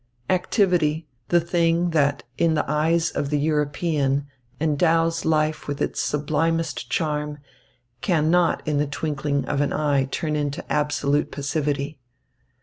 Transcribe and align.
Activity, 0.31 1.05
the 1.29 1.39
thing 1.39 1.91
that 1.91 2.23
in 2.35 2.55
the 2.55 2.65
eyes 2.67 3.11
of 3.11 3.29
the 3.29 3.37
European 3.37 4.25
endows 4.59 5.25
life 5.25 5.67
with 5.67 5.79
its 5.79 6.01
sublimest 6.01 6.89
charm, 6.89 7.37
cannot 8.01 8.67
in 8.67 8.79
the 8.79 8.87
twinkling 8.87 9.45
of 9.45 9.61
an 9.61 9.71
eye 9.71 10.05
turn 10.05 10.35
into 10.35 10.65
absolute 10.73 11.31
passivity. 11.31 11.99